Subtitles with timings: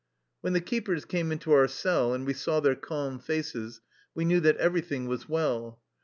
[0.39, 3.81] When the keepers came into our cell and we saw their calm faces
[4.15, 5.79] we knew that everything was well.